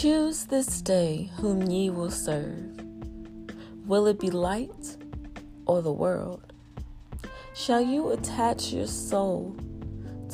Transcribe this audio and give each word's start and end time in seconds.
Choose 0.00 0.46
this 0.46 0.82
day 0.82 1.30
whom 1.36 1.62
ye 1.70 1.88
will 1.88 2.10
serve. 2.10 2.80
Will 3.86 4.06
it 4.08 4.18
be 4.18 4.28
light 4.28 4.96
or 5.66 5.82
the 5.82 5.92
world? 5.92 6.52
Shall 7.54 7.80
you 7.80 8.10
attach 8.10 8.72
your 8.72 8.88
soul 8.88 9.56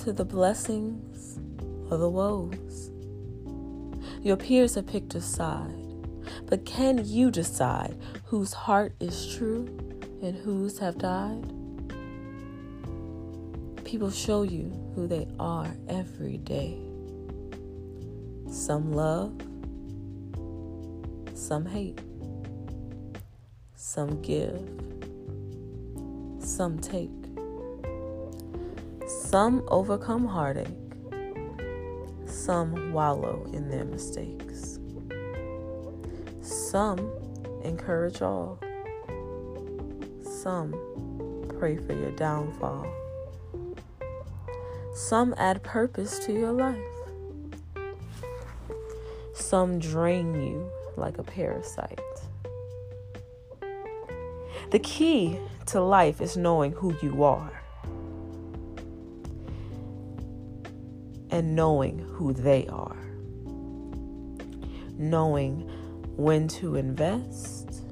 to 0.03 0.15
the 0.15 0.25
blessings 0.25 1.39
or 1.91 1.99
the 1.99 2.09
woes? 2.09 2.91
Your 4.23 4.37
peers 4.37 4.77
have 4.77 4.87
picked 4.87 5.15
a 5.15 5.21
side, 5.21 5.85
but 6.47 6.65
can 6.65 7.05
you 7.05 7.31
decide 7.31 7.97
whose 8.25 8.55
heart 8.55 8.95
is 8.99 9.37
true 9.37 9.67
and 10.23 10.35
whose 10.37 10.79
have 10.79 10.97
died? 10.97 11.53
People 13.85 14.11
show 14.11 14.43
you 14.43 14.73
who 14.95 15.07
they 15.07 15.29
are 15.39 15.77
every 15.87 16.39
day. 16.39 16.79
Some 18.51 18.93
love, 18.93 19.33
some 21.51 21.67
hate, 21.67 22.01
some 23.75 24.23
give, 24.23 24.71
some 26.39 26.79
take. 26.79 27.11
Some 29.09 29.65
overcome 29.67 30.29
heartache, 30.29 30.69
some 32.25 32.93
wallow 32.93 33.51
in 33.53 33.69
their 33.69 33.85
mistakes. 33.85 34.79
Some 36.41 37.11
encourage 37.65 38.23
all, 38.23 38.61
some 40.23 40.71
pray 41.59 41.79
for 41.79 41.95
your 41.95 42.13
downfall. 42.13 42.87
Some 44.95 45.35
add 45.37 45.65
purpose 45.65 46.25
to 46.27 46.33
your 46.33 46.53
life. 46.53 46.79
Some 49.35 49.81
drain 49.81 50.41
you 50.41 50.71
like 51.01 51.19
a 51.19 51.23
parasite. 51.23 52.01
The 54.71 54.79
key 54.79 55.39
to 55.67 55.81
life 55.81 56.21
is 56.21 56.37
knowing 56.37 56.73
who 56.73 56.95
you 57.03 57.25
are 57.25 57.61
and 61.31 61.57
knowing 61.57 61.99
who 61.99 62.33
they 62.33 62.67
are. 62.69 62.97
Knowing 64.97 65.69
when 66.17 66.47
to 66.49 66.77
invest 66.77 67.83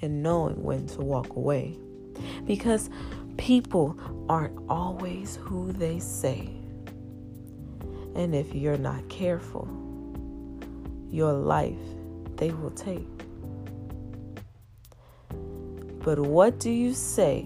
and 0.00 0.22
knowing 0.22 0.62
when 0.62 0.86
to 0.86 1.00
walk 1.00 1.36
away. 1.36 1.78
Because 2.46 2.88
people 3.36 3.98
aren't 4.28 4.58
always 4.68 5.36
who 5.36 5.72
they 5.72 5.98
say. 5.98 6.48
And 8.14 8.34
if 8.34 8.54
you're 8.54 8.78
not 8.78 9.08
careful, 9.08 9.68
your 11.10 11.32
life 11.32 11.78
they 12.42 12.50
will 12.50 12.72
take. 12.72 13.06
But 16.04 16.18
what 16.18 16.58
do 16.58 16.72
you 16.72 16.92
say 16.92 17.42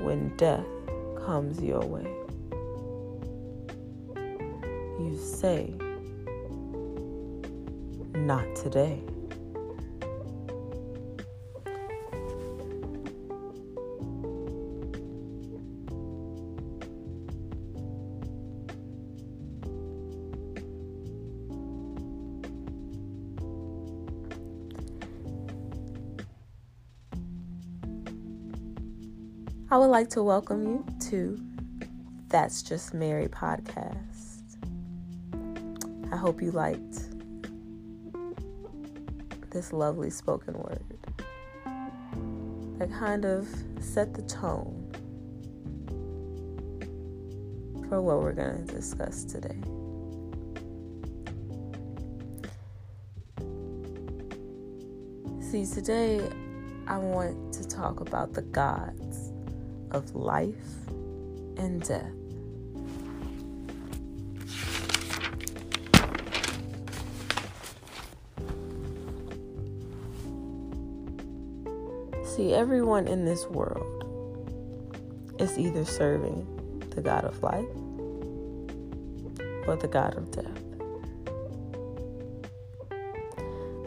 when 0.00 0.34
death 0.38 0.64
comes 1.26 1.60
your 1.60 1.80
way? 1.80 2.10
You 4.98 5.18
say, 5.18 5.74
Not 8.14 8.56
today. 8.56 9.02
I 29.74 29.76
would 29.76 29.86
like 29.86 30.08
to 30.10 30.22
welcome 30.22 30.64
you 30.64 30.86
to 31.08 31.36
That's 32.28 32.62
Just 32.62 32.94
Mary 32.94 33.26
podcast. 33.26 34.54
I 36.12 36.16
hope 36.16 36.40
you 36.40 36.52
liked 36.52 37.10
this 39.50 39.72
lovely 39.72 40.10
spoken 40.10 40.54
word 40.54 40.84
that 42.78 42.92
kind 42.92 43.24
of 43.24 43.48
set 43.80 44.14
the 44.14 44.22
tone 44.22 44.92
for 47.88 48.00
what 48.00 48.20
we're 48.20 48.32
going 48.32 48.64
to 48.68 48.72
discuss 48.72 49.24
today. 49.24 49.58
See, 55.40 55.66
today 55.66 56.30
I 56.86 56.96
want 56.98 57.52
to 57.54 57.66
talk 57.66 57.98
about 57.98 58.34
the 58.34 58.42
gods 58.42 59.33
of 59.94 60.14
life 60.16 60.88
and 61.56 61.80
death. 61.82 62.10
See, 72.26 72.52
everyone 72.52 73.06
in 73.06 73.24
this 73.24 73.46
world 73.46 74.02
is 75.38 75.56
either 75.56 75.84
serving 75.84 76.44
the 76.90 77.00
God 77.00 77.24
of 77.24 77.40
life 77.44 77.64
or 79.68 79.76
the 79.76 79.86
God 79.86 80.16
of 80.16 80.32
death. 80.32 80.60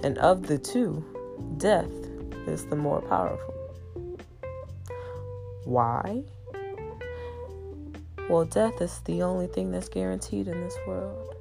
And 0.06 0.18
of 0.20 0.48
the 0.48 0.58
two, 0.58 1.04
death 1.58 1.92
is 2.48 2.66
the 2.68 2.78
more 2.78 3.02
powerful. 3.02 3.57
Why? 5.68 6.24
Well, 8.30 8.46
death 8.46 8.82
is 8.82 9.00
the 9.00 9.22
only 9.22 9.48
thing 9.48 9.70
that's 9.70 9.90
guaranteed 9.90 10.48
in 10.48 10.62
this 10.62 10.78
world. 10.88 11.36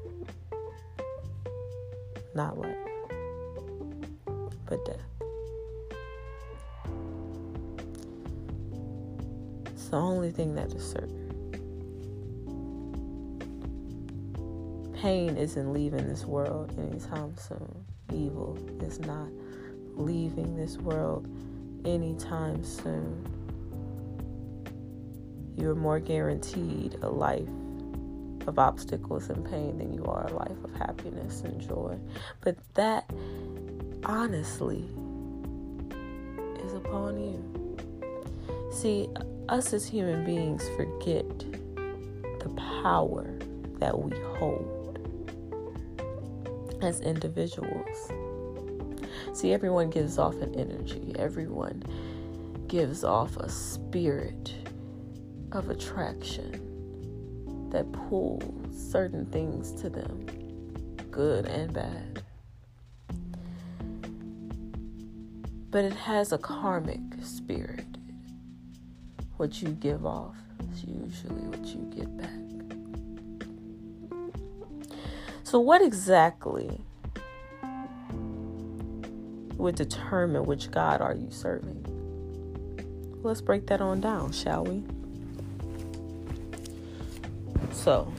Not 2.35 2.59
life, 2.59 2.75
but 4.67 4.85
death. 4.85 4.97
It's 9.67 9.91
the 9.91 9.97
only 9.97 10.33
thing 10.33 10.57
that 10.57 10.73
is 10.73 10.85
certain. 10.85 11.23
Pain 15.01 15.37
isn't 15.37 15.73
leaving 15.73 16.09
this 16.09 16.25
world 16.25 16.77
anytime 16.77 17.37
soon. 17.37 17.85
Evil 18.13 18.59
is 18.81 18.99
not 18.99 19.29
leaving 19.95 20.57
this 20.57 20.79
world 20.79 21.29
anytime 21.85 22.65
soon 22.65 23.36
you're 25.57 25.75
more 25.75 26.01
guaranteed 26.01 26.99
a 27.03 27.09
life 27.09 27.49
of 28.47 28.59
obstacles 28.59 29.29
and 29.29 29.45
pain 29.45 29.79
than 29.79 29.93
you 29.93 30.05
are 30.05 30.27
a 30.27 30.35
life 30.35 30.65
of 30.65 30.73
happiness 30.75 31.41
and 31.43 31.61
joy. 31.61 31.99
But 32.43 32.57
that, 32.75 33.11
honestly, 34.05 34.85
is 36.65 36.75
upon 36.75 37.19
you. 37.19 37.79
See, 38.73 39.09
us 39.49 39.73
as 39.73 39.87
human 39.87 40.25
beings 40.25 40.69
forget 40.77 41.39
the 42.41 42.51
power 42.83 43.39
that 43.79 43.99
we 43.99 44.17
hold 44.39 44.99
as 46.83 47.01
individuals. 47.01 48.13
See, 49.33 49.53
everyone 49.53 49.91
gives 49.91 50.19
off 50.19 50.35
an 50.37 50.55
energy, 50.55 51.13
everyone 51.19 51.83
gives 52.69 53.05
off 53.05 53.37
a 53.37 53.49
spirit 53.49 54.55
of 55.53 55.71
attraction 55.71 57.71
that 57.71 57.91
pulls 57.93 58.45
certain 58.91 59.27
things 59.27 59.73
to 59.81 59.89
them, 59.89 60.27
good 61.11 61.47
and 61.47 61.73
bad. 61.73 62.23
But 65.71 65.85
it 65.85 65.95
has 65.95 66.33
a 66.33 66.39
karmic 66.39 67.01
spirit. 67.23 67.85
What 69.37 69.61
you 69.61 69.69
give 69.69 70.07
off 70.07 70.37
is 70.73 70.85
usually 70.85 71.43
what 71.43 71.67
you 71.67 71.93
get 71.95 72.17
back. 72.17 72.31
So, 75.43 75.61
what 75.61 75.83
exactly 75.83 76.81
would 79.57 79.75
determine 79.75 80.45
which 80.45 80.71
God 80.71 81.01
are 81.01 81.15
you 81.15 81.29
serving? 81.31 81.85
Let's 83.23 83.41
break 83.41 83.67
that 83.67 83.81
on 83.81 84.01
down, 84.01 84.33
shall 84.33 84.65
we? 84.65 84.85
So, 87.87 88.13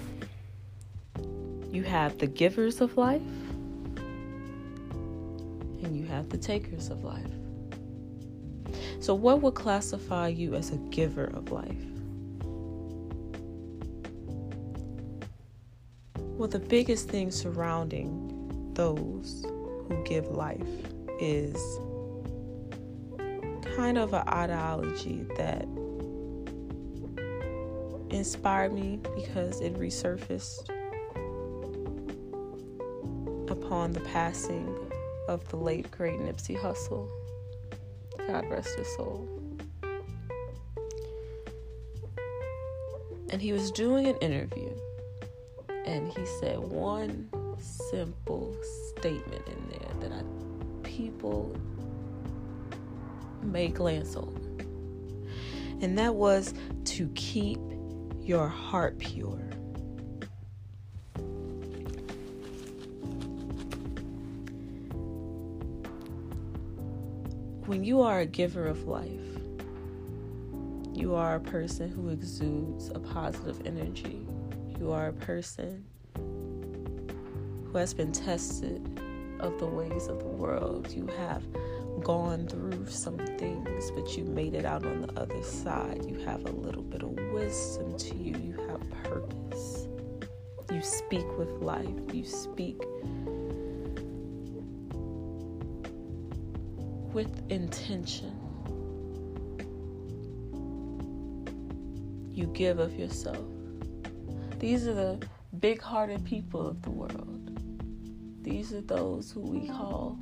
you 1.74 1.84
have 1.84 2.20
the 2.20 2.28
givers 2.28 2.80
of 2.80 2.96
life 2.96 3.22
and 5.84 5.94
you 5.94 6.06
have 6.06 6.30
the 6.30 6.38
takers 6.38 6.88
of 6.88 7.04
life. 7.04 7.34
So, 9.02 9.14
what 9.14 9.42
would 9.42 9.56
classify 9.56 10.30
you 10.30 10.56
as 10.56 10.72
a 10.72 10.78
giver 10.78 11.26
of 11.26 11.52
life? 11.52 11.84
Well, 16.16 16.48
the 16.48 16.60
biggest 16.60 17.10
thing 17.10 17.30
surrounding 17.30 18.72
those 18.74 19.46
who 19.90 20.02
give 20.06 20.28
life 20.28 20.62
is 21.20 21.58
kind 23.76 23.98
of 23.98 24.14
an 24.14 24.26
ideology 24.30 25.26
that 25.36 25.68
inspired 28.18 28.74
me 28.74 29.00
because 29.16 29.62
it 29.62 29.74
resurfaced 29.76 30.70
upon 33.50 33.94
the 33.94 34.02
passing 34.02 34.76
of 35.28 35.48
the 35.50 35.58
late 35.58 35.90
great 35.92 36.20
Nipsey 36.20 36.60
Hussle. 36.60 37.08
God 38.28 38.50
rest 38.50 38.78
his 38.78 38.88
soul. 38.96 39.30
And 43.30 43.42
he 43.42 43.54
was 43.54 43.72
doing 43.72 44.08
an 44.08 44.18
interview 44.18 44.70
and 45.86 46.12
he 46.12 46.26
said 46.40 46.60
one 46.60 47.30
simple 47.60 48.56
statement 48.98 49.48
in 49.48 49.70
there 49.70 50.10
that 50.10 50.12
I 50.12 50.24
people 50.84 51.56
may 53.44 53.68
glance 53.68 54.16
over. 54.16 54.40
And 55.82 55.98
that 55.98 56.16
was 56.16 56.54
to 56.86 57.08
keep 57.16 57.60
your 58.28 58.50
heart 58.50 59.00
pure. 59.00 59.40
When 67.68 67.86
you 67.86 68.02
are 68.02 68.20
a 68.20 68.26
giver 68.26 68.68
of 68.68 68.86
life, 68.86 69.10
you 70.94 71.16
are 71.16 71.36
a 71.36 71.40
person 71.40 71.88
who 71.88 72.10
exudes 72.10 72.90
a 72.90 73.00
positive 73.00 73.66
energy. 73.66 74.28
You 74.78 74.92
are 74.92 75.08
a 75.08 75.14
person 75.14 75.86
who 76.16 77.78
has 77.78 77.94
been 77.94 78.12
tested 78.12 79.00
of 79.40 79.58
the 79.58 79.68
ways 79.68 80.08
of 80.08 80.20
the 80.20 80.26
world. 80.26 80.92
You 80.92 81.08
have 81.18 81.46
gone 82.04 82.46
through 82.48 82.88
some 82.88 83.20
things, 83.38 83.90
but 83.92 84.18
you 84.18 84.26
made 84.26 84.54
it 84.54 84.66
out 84.66 84.86
on 84.86 85.04
the 85.04 85.20
other 85.20 85.42
side. 85.44 86.04
You 86.06 86.20
have 86.26 86.44
a 86.46 86.52
little 86.52 86.84
bit 86.84 87.04
of 87.04 87.17
wisdom 87.38 87.96
to 87.96 88.16
you. 88.16 88.36
You 88.36 88.68
have 88.68 89.04
purpose. 89.04 89.88
You 90.72 90.82
speak 90.82 91.26
with 91.38 91.50
life. 91.62 91.88
You 92.12 92.26
speak 92.26 92.80
with 97.14 97.44
intention. 97.50 98.34
You 102.34 102.48
give 102.48 102.80
of 102.80 102.98
yourself. 102.98 103.46
These 104.58 104.88
are 104.88 104.96
the 104.96 105.28
big 105.60 105.80
hearted 105.80 106.26
people 106.26 106.68
of 106.68 106.82
the 106.82 106.92
world. 106.92 107.52
These 108.42 108.74
are 108.74 108.82
those 108.82 109.32
who 109.32 109.42
we 109.42 109.68
call 109.68 110.18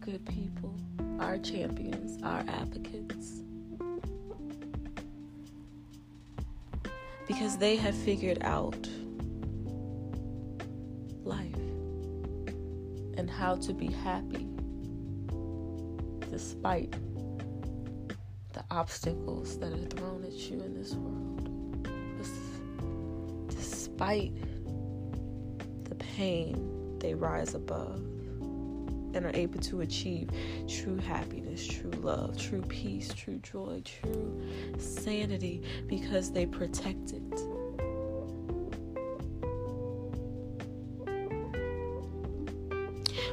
good 0.00 0.24
people, 0.24 0.74
our 1.18 1.36
champions, 1.36 2.22
our 2.22 2.42
advocates. 2.48 3.39
Because 7.50 7.58
they 7.58 7.74
have 7.78 7.96
figured 7.96 8.38
out 8.42 8.88
life 11.24 11.52
and 13.16 13.28
how 13.28 13.56
to 13.56 13.72
be 13.72 13.88
happy 13.88 14.46
despite 16.30 16.92
the 18.52 18.62
obstacles 18.70 19.58
that 19.58 19.72
are 19.72 19.86
thrown 19.86 20.22
at 20.22 20.32
you 20.32 20.60
in 20.60 20.74
this 20.74 20.94
world. 20.94 21.88
Despite 23.48 24.32
the 25.86 25.96
pain, 25.96 26.98
they 27.00 27.14
rise 27.14 27.54
above 27.54 28.00
and 29.14 29.24
are 29.24 29.32
able 29.34 29.60
to 29.60 29.80
achieve 29.80 30.30
true 30.68 30.96
happiness, 30.96 31.66
true 31.66 31.90
love, 32.02 32.36
true 32.38 32.62
peace, 32.62 33.12
true 33.14 33.38
joy, 33.38 33.82
true 33.84 34.40
sanity 34.78 35.62
because 35.86 36.32
they 36.32 36.46
protect 36.46 37.12
it. 37.12 37.22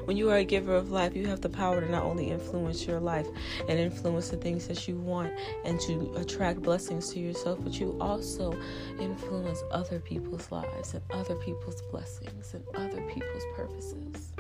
When 0.07 0.15
you 0.15 0.29
are 0.29 0.37
a 0.37 0.45
giver 0.45 0.73
of 0.73 0.89
life, 0.89 1.17
you 1.17 1.27
have 1.27 1.41
the 1.41 1.49
power 1.49 1.81
to 1.81 1.91
not 1.91 2.03
only 2.03 2.31
influence 2.31 2.87
your 2.87 3.01
life 3.01 3.27
and 3.67 3.77
influence 3.77 4.29
the 4.29 4.37
things 4.37 4.65
that 4.69 4.87
you 4.87 4.95
want 4.95 5.33
and 5.65 5.81
to 5.81 6.13
attract 6.15 6.61
blessings 6.61 7.09
to 7.09 7.19
yourself, 7.19 7.59
but 7.61 7.77
you 7.77 7.97
also 7.99 8.57
influence 9.01 9.61
other 9.69 9.99
people's 9.99 10.49
lives 10.49 10.93
and 10.93 11.03
other 11.11 11.35
people's 11.35 11.81
blessings 11.91 12.53
and 12.53 12.63
other 12.73 13.01
people's 13.09 13.43
purposes. 13.53 14.36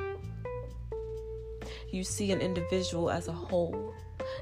You 1.89 2.03
see 2.03 2.31
an 2.31 2.41
individual 2.41 3.09
as 3.09 3.27
a 3.27 3.33
whole, 3.33 3.93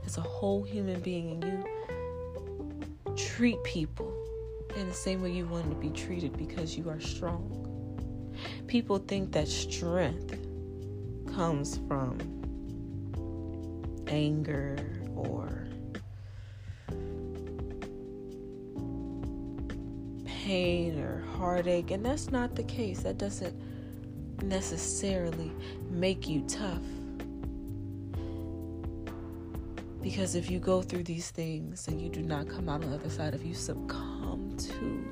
as 0.06 0.18
a 0.18 0.22
whole 0.22 0.64
human 0.64 1.00
being, 1.02 1.32
and 1.32 1.44
you 1.44 3.16
treat 3.16 3.64
people 3.64 4.12
in 4.76 4.88
the 4.88 4.94
same 4.94 5.22
way 5.22 5.32
you 5.32 5.46
want 5.46 5.70
to 5.70 5.76
be 5.76 5.90
treated 5.90 6.36
because 6.38 6.78
you 6.78 6.90
are 6.90 7.00
strong. 7.00 7.52
People 8.68 8.98
think 8.98 9.32
that 9.32 9.48
strength 9.48 10.38
comes 11.34 11.80
from 11.88 12.18
anger 14.08 14.78
or 15.16 15.68
pain 20.26 21.00
or 21.00 21.24
heartache, 21.38 21.92
and 21.92 22.06
that's 22.06 22.32
not 22.32 22.56
the 22.56 22.64
case. 22.64 23.02
That 23.02 23.18
doesn't 23.18 23.56
necessarily 24.44 25.52
make 25.90 26.28
you 26.28 26.42
tough. 26.48 26.82
Because 30.06 30.36
if 30.36 30.52
you 30.52 30.60
go 30.60 30.84
through 30.84 31.06
these 31.06 31.32
things 31.32 31.88
and 31.88 32.00
you 32.00 32.10
do 32.10 32.22
not 32.22 32.48
come 32.48 32.70
out 32.70 32.84
on 32.84 32.92
the 32.92 32.98
other 32.98 33.10
side, 33.10 33.34
if 33.34 33.44
you 33.44 33.56
succumb 33.56 34.56
to 34.56 35.04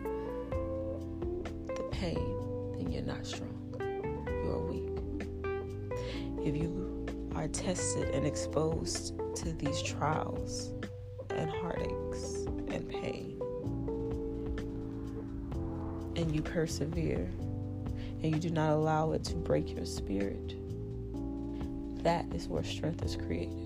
the 1.66 1.82
pain, 1.90 2.76
then 2.78 2.92
you're 2.92 3.02
not 3.02 3.26
strong 3.26 3.50
You're 4.28 4.60
weak. 4.60 5.28
if 6.46 6.56
you 6.56 7.08
are 7.34 7.48
tested 7.48 8.14
and 8.14 8.24
exposed 8.28 9.16
to 9.38 9.54
these 9.54 9.82
trials 9.82 10.74
and 11.32 11.50
heartaches 11.50 12.46
and 12.68 12.88
pain, 12.88 13.42
and 16.16 16.36
you 16.36 16.44
persevere 16.44 17.32
and 18.22 18.26
you 18.26 18.40
do 18.40 18.52
not 18.52 18.70
allow 18.70 19.14
it 19.14 19.24
to 19.24 19.34
break 19.34 19.76
your 19.76 19.86
spirit, 19.86 20.54
that 22.04 22.32
is 22.36 22.48
where 22.48 22.64
strength 22.64 23.04
is 23.04 23.16
created. 23.16 23.63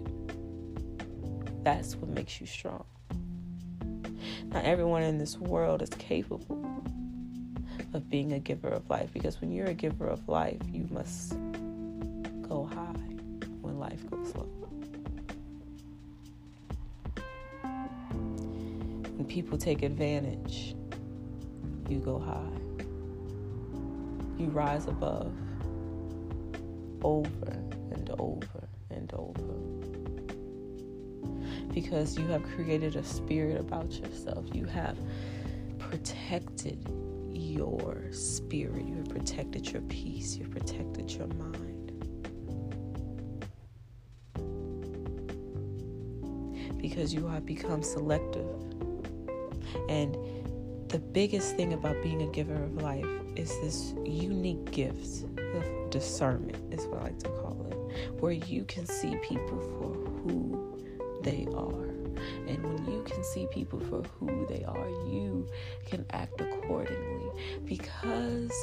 That's 1.68 1.98
what 1.98 2.10
makes 2.12 2.40
you 2.40 2.48
strong. 2.48 2.86
Not 4.54 4.64
everyone 4.64 5.04
in 5.04 5.18
this 5.18 5.38
world 5.38 5.82
is 5.82 5.90
capable 5.90 6.66
of 7.94 8.10
being 8.10 8.32
a 8.32 8.40
giver 8.40 8.70
of 8.70 8.90
life 8.90 9.12
because 9.12 9.42
when 9.42 9.52
you're 9.52 9.68
a 9.68 9.74
giver 9.74 10.08
of 10.08 10.30
life, 10.30 10.62
you 10.72 10.88
must 10.90 11.32
go 12.48 12.64
high 12.74 13.12
when 13.60 13.80
life 13.80 14.10
goes 14.10 14.34
low. 14.34 14.48
When 19.18 19.26
people 19.28 19.58
take 19.58 19.84
advantage, 19.84 20.74
you 21.90 22.00
go 22.00 22.18
high. 22.18 22.62
You 24.42 24.48
rise 24.52 24.88
above 24.88 25.34
over 27.04 27.52
and 27.92 28.10
over 28.18 28.70
and 28.90 29.14
over. 29.14 29.67
Because 31.82 32.18
you 32.18 32.26
have 32.30 32.42
created 32.56 32.96
a 32.96 33.04
spirit 33.04 33.60
about 33.60 33.92
yourself. 33.94 34.46
You 34.52 34.66
have 34.66 34.98
protected 35.78 36.84
your 37.32 38.02
spirit. 38.12 38.84
You 38.84 38.96
have 38.96 39.10
protected 39.10 39.72
your 39.72 39.84
peace. 39.84 40.36
You've 40.38 40.50
protected 40.50 41.12
your 41.12 41.28
mind. 41.28 41.68
because 46.82 47.14
you 47.14 47.28
have 47.28 47.46
become 47.46 47.84
selective. 47.84 48.48
And 49.90 50.16
the 50.90 51.00
biggest 51.00 51.56
thing 51.56 51.74
about 51.74 52.02
being 52.02 52.24
a 52.24 52.32
giver 52.32 52.56
of 52.56 52.82
life 52.82 53.06
is 53.36 53.50
this 53.62 53.94
unique 54.04 54.72
gift 54.72 55.26
of 55.54 55.90
discernment, 55.92 56.74
is 56.74 56.88
what 56.88 57.02
I 57.02 57.04
like 57.06 57.20
to 57.20 57.30
call 57.30 57.68
it, 57.70 58.22
where 58.22 58.32
you 58.32 58.64
can 58.66 58.86
see 58.86 59.16
people 59.18 59.60
for 59.60 59.94
who 60.22 60.67
they 61.28 61.46
are. 61.54 61.84
And 62.48 62.64
when 62.64 62.86
you 62.90 63.04
can 63.04 63.22
see 63.22 63.48
people 63.52 63.82
for 63.82 64.02
who 64.18 64.46
they 64.48 64.64
are, 64.64 64.90
you 65.10 65.46
can 65.86 66.06
act 66.12 66.40
accordingly 66.40 67.32
because 67.66 68.54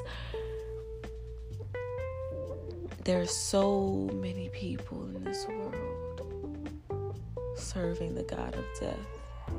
there 3.04 3.20
are 3.20 3.26
so 3.26 4.08
many 4.14 4.48
people 4.48 5.04
in 5.14 5.24
this 5.24 5.46
world 5.46 6.22
serving 7.54 8.14
the 8.14 8.22
God 8.22 8.54
of 8.54 8.64
death, 8.80 8.96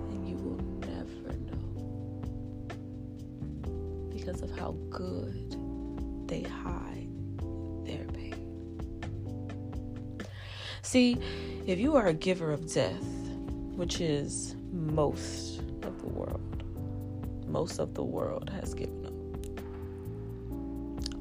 and 0.09 0.27
you 0.27 0.37
will 0.37 0.59
never 0.89 1.37
know 1.47 1.67
because 4.09 4.41
of 4.41 4.49
how 4.57 4.71
good 4.89 5.55
they 6.27 6.41
hide 6.41 7.07
their 7.85 8.05
pain. 8.05 8.57
See, 10.81 11.19
if 11.65 11.79
you 11.79 11.95
are 11.95 12.07
a 12.07 12.13
giver 12.13 12.51
of 12.51 12.71
death, 12.71 13.03
which 13.75 13.99
is 13.99 14.55
most 14.71 15.61
of 15.81 15.99
the 15.99 16.07
world, 16.07 16.63
most 17.47 17.79
of 17.79 17.95
the 17.95 18.03
world 18.03 18.51
has 18.61 18.75
given 18.75 19.05
up 19.05 19.13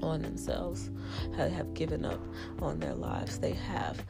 on 0.03 0.21
themselves, 0.21 0.91
have 1.35 1.73
given 1.73 2.05
up 2.05 2.21
on 2.61 2.79
their 2.79 2.95
lives. 2.95 3.39
They 3.39 3.53
have 3.53 4.05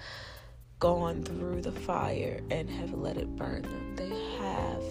gone 0.80 1.22
through 1.22 1.60
the 1.62 1.70
fire 1.70 2.40
and 2.50 2.68
have 2.68 2.92
let 2.92 3.16
it 3.16 3.36
burn 3.36 3.62
them. 3.62 3.94
They 3.94 4.10
have 4.38 4.82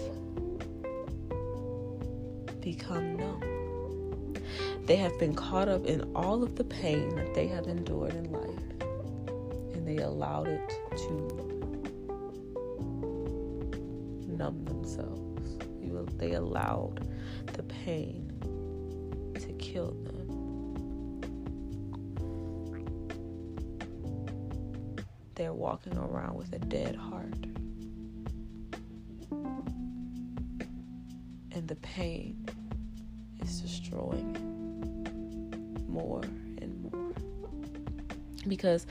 become 2.61 3.17
numb. 3.17 4.33
They 4.85 4.95
have 4.95 5.19
been 5.19 5.35
caught 5.35 5.67
up 5.67 5.85
in 5.85 6.09
all 6.15 6.41
of 6.41 6.55
the 6.55 6.63
pain 6.63 7.15
that 7.15 7.33
they 7.33 7.47
have 7.47 7.67
endured 7.67 8.13
in 8.15 8.31
life, 8.31 8.63
and 9.73 9.85
they 9.85 9.97
allowed 9.97 10.47
it 10.47 10.82
to 10.95 11.13
numb 14.27 14.65
themselves. 14.65 15.57
They 16.17 16.33
allowed 16.33 17.07
the 17.53 17.63
pain 17.63 18.31
to 19.35 19.53
kill 19.53 19.91
them. 19.91 20.29
They're 25.35 25.53
walking 25.53 25.97
around 25.97 26.35
with 26.35 26.53
a 26.53 26.59
dead 26.59 26.95
heart. 26.95 27.45
And 31.51 31.67
the 31.67 31.75
pain 31.81 32.47
is 33.41 33.61
destroying 33.61 34.35
it 35.75 35.89
more 35.89 36.23
and 36.23 36.91
more. 36.91 37.13
Because, 38.47 38.87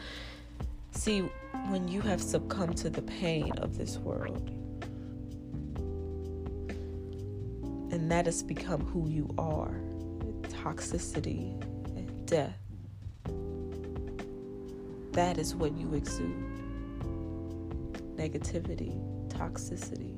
when 1.72 1.88
you 1.88 2.00
have 2.02 2.20
succumbed 2.20 2.76
to 2.76 2.90
the 2.90 3.02
pain 3.02 3.50
of 3.58 3.76
this 3.76 3.96
world, 3.98 4.50
and 7.90 8.10
that 8.10 8.26
has 8.26 8.42
become 8.42 8.80
who 8.86 9.08
you 9.08 9.28
are 9.38 9.74
toxicity 10.48 11.60
and 11.96 12.26
death 12.26 12.62
that 15.12 15.36
is 15.36 15.54
what 15.54 15.76
you 15.76 15.92
exude 15.92 16.52
negativity, 18.16 18.96
toxicity, 19.28 20.14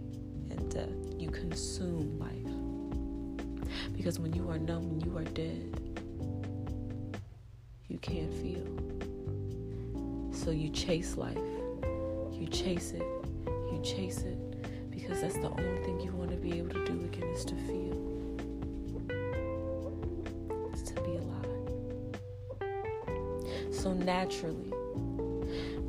and 0.50 0.70
death. 0.70 0.88
You 1.18 1.30
consume 1.30 2.18
life. 2.18 3.96
Because 3.96 4.18
when 4.18 4.32
you 4.34 4.49
are 4.50 4.58
numb, 4.58 4.90
when 4.90 5.00
you 5.00 5.16
are 5.16 5.25
dead, 5.25 5.80
you 7.88 7.99
can't 7.99 8.32
feel. 8.34 8.53
So 10.44 10.50
you 10.50 10.68
chase 10.68 11.16
life. 11.16 11.38
You 12.30 12.46
chase 12.50 12.92
it. 12.92 13.06
You 13.46 13.80
chase 13.82 14.24
it. 14.24 14.36
Because 14.90 15.22
that's 15.22 15.38
the 15.38 15.48
only 15.48 15.82
thing 15.84 16.00
you 16.00 16.12
want 16.12 16.32
to 16.32 16.36
be 16.36 16.58
able 16.58 16.68
to 16.68 16.84
do 16.84 17.00
again 17.02 17.30
is 17.30 17.46
to 17.46 17.54
feel. 17.54 17.96
Is 20.74 20.82
to 20.82 20.94
be 21.00 21.16
alive. 21.16 21.64
So 23.74 23.94
naturally, 23.94 24.68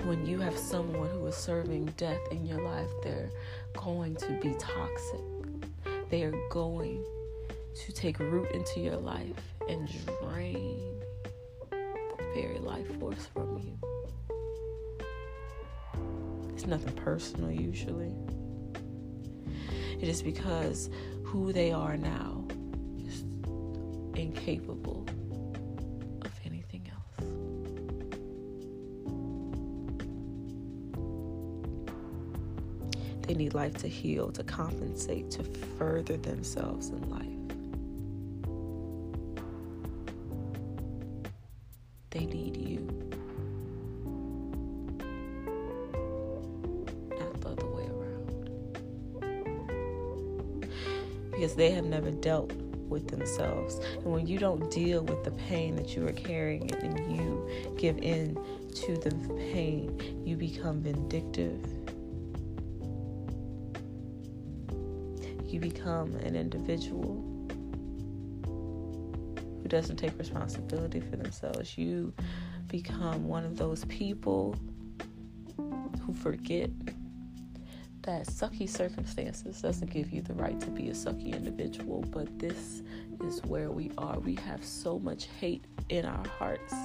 when 0.05 0.25
you 0.25 0.39
have 0.39 0.57
someone 0.57 1.09
who 1.09 1.27
is 1.27 1.35
serving 1.35 1.87
death 1.97 2.21
in 2.31 2.45
your 2.45 2.61
life, 2.61 2.89
they're 3.03 3.31
going 3.73 4.15
to 4.15 4.39
be 4.41 4.55
toxic. 4.57 5.19
They 6.09 6.23
are 6.23 6.47
going 6.49 7.03
to 7.75 7.91
take 7.91 8.19
root 8.19 8.49
into 8.51 8.79
your 8.79 8.95
life 8.95 9.35
and 9.67 9.89
drain 10.21 11.01
the 11.69 12.23
very 12.33 12.59
life 12.59 12.87
force 13.01 13.27
from 13.33 13.57
you. 13.57 13.84
Nothing 16.67 16.93
personal, 16.93 17.51
usually. 17.51 18.11
It 20.01 20.07
is 20.09 20.21
because 20.23 20.89
who 21.23 21.53
they 21.53 21.71
are 21.71 21.95
now 21.95 22.45
is 23.05 23.23
incapable 24.15 25.05
of 26.23 26.31
anything 26.43 26.89
else. 26.91 27.21
They 33.27 33.35
need 33.35 33.53
life 33.53 33.77
to 33.77 33.87
heal, 33.87 34.31
to 34.31 34.43
compensate, 34.43 35.31
to 35.31 35.43
further 35.77 36.17
themselves 36.17 36.89
in 36.89 37.09
life. 37.09 37.21
They 42.09 42.25
need 42.25 42.57
you. 42.57 43.04
Because 51.45 51.57
they 51.57 51.69
have 51.73 51.85
never 51.85 52.09
dealt 52.09 52.51
with 52.53 53.07
themselves. 53.07 53.79
And 53.97 54.05
when 54.05 54.25
you 54.25 54.39
don't 54.39 54.71
deal 54.71 55.03
with 55.03 55.23
the 55.23 55.29
pain 55.29 55.75
that 55.75 55.95
you 55.95 56.07
are 56.07 56.11
carrying 56.11 56.73
and 56.73 57.15
you 57.15 57.47
give 57.77 57.99
in 57.99 58.33
to 58.73 58.97
the 58.97 59.11
pain, 59.53 60.23
you 60.25 60.37
become 60.37 60.81
vindictive 60.81 61.63
you 65.55 65.59
become 65.61 66.15
an 66.15 66.35
individual 66.35 67.23
who 68.43 69.67
doesn't 69.67 69.95
take 69.95 70.17
responsibility 70.17 70.99
for 70.99 71.15
themselves. 71.15 71.77
You 71.77 72.13
become 72.67 73.27
one 73.27 73.45
of 73.45 73.55
those 73.55 73.85
people 73.85 74.55
who 75.55 76.13
forget 76.13 76.71
that 78.05 78.27
sucky 78.27 78.69
circumstances 78.69 79.61
doesn't 79.61 79.89
give 79.89 80.11
you 80.11 80.21
the 80.21 80.33
right 80.33 80.59
to 80.61 80.69
be 80.69 80.89
a 80.89 80.93
sucky 80.93 81.35
individual, 81.35 82.05
but 82.11 82.37
this 82.37 82.83
is 83.23 83.43
where 83.45 83.71
we 83.71 83.89
are. 83.97 84.19
We 84.19 84.35
have 84.35 84.63
so 84.63 84.99
much 84.99 85.27
hate 85.39 85.65
in 85.89 86.05
our 86.05 86.23
hearts 86.37 86.75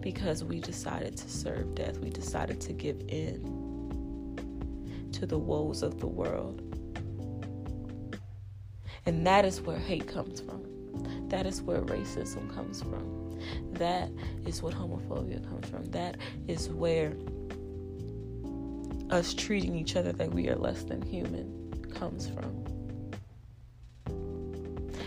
because 0.00 0.44
we 0.44 0.60
decided 0.60 1.16
to 1.16 1.30
serve 1.30 1.74
death. 1.74 1.96
We 1.98 2.10
decided 2.10 2.60
to 2.60 2.74
give 2.74 3.00
in 3.08 3.40
to 5.12 5.24
the 5.24 5.38
woes 5.38 5.82
of 5.82 5.98
the 5.98 6.06
world. 6.06 6.60
And 9.06 9.26
that 9.26 9.46
is 9.46 9.62
where 9.62 9.78
hate 9.78 10.06
comes 10.06 10.42
from. 10.42 11.28
That 11.30 11.46
is 11.46 11.62
where 11.62 11.80
racism 11.80 12.54
comes 12.54 12.82
from. 12.82 13.40
That 13.72 14.10
is 14.44 14.62
what 14.62 14.74
homophobia 14.74 15.42
comes 15.48 15.70
from. 15.70 15.86
That 15.86 16.18
is 16.46 16.68
where 16.68 17.14
us 19.10 19.34
treating 19.34 19.74
each 19.74 19.96
other 19.96 20.12
like 20.12 20.32
we 20.32 20.48
are 20.48 20.56
less 20.56 20.82
than 20.84 21.00
human 21.02 21.72
comes 21.94 22.28
from. 22.28 22.64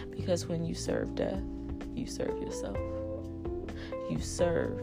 Because 0.09 0.45
when 0.45 0.65
you 0.65 0.73
serve 0.73 1.15
death, 1.15 1.41
you 1.93 2.05
serve 2.07 2.41
yourself. 2.41 2.77
You 4.09 4.19
serve 4.19 4.79